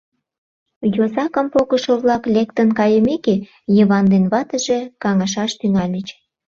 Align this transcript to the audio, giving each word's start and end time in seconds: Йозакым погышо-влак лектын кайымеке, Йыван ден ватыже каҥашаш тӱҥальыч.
Йозакым 0.95 1.47
погышо-влак 1.53 2.23
лектын 2.35 2.69
кайымеке, 2.79 3.35
Йыван 3.75 4.05
ден 4.13 4.23
ватыже 4.31 4.79
каҥашаш 5.01 5.51
тӱҥальыч. 5.59 6.07